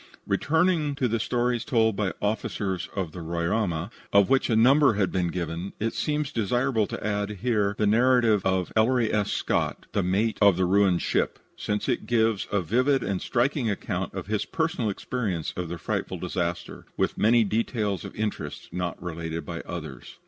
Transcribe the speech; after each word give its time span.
Returning 0.25 0.95
to 0.95 1.07
the 1.07 1.19
stories 1.19 1.63
told 1.63 1.95
by 1.95 2.11
officers 2.23 2.89
of 2.95 3.11
the 3.11 3.19
Roraima, 3.19 3.91
of 4.11 4.31
which 4.31 4.49
a 4.49 4.55
number 4.55 4.95
have 4.95 5.11
been 5.11 5.27
given, 5.27 5.73
it 5.79 5.93
seems 5.93 6.31
desirable 6.31 6.87
to 6.87 7.05
add 7.05 7.29
here 7.43 7.75
the 7.77 7.85
narrative 7.85 8.43
of 8.43 8.73
Ellery 8.75 9.13
S. 9.13 9.29
Scott, 9.31 9.85
the 9.91 10.01
mate 10.01 10.39
of 10.41 10.57
the 10.57 10.65
ruined 10.65 11.03
ship, 11.03 11.37
since 11.55 11.87
it 11.87 12.07
gives 12.07 12.47
a 12.51 12.61
vivid 12.63 13.03
and 13.03 13.21
striking 13.21 13.69
account 13.69 14.15
of 14.15 14.25
his 14.25 14.43
personal 14.43 14.89
experience 14.89 15.53
of 15.55 15.69
the 15.69 15.77
frightful 15.77 16.17
disaster, 16.17 16.87
with 16.97 17.15
many 17.19 17.43
details 17.43 18.03
of 18.03 18.15
interest 18.15 18.73
not 18.73 18.99
related 19.03 19.45
by 19.45 19.61
others. 19.67 20.17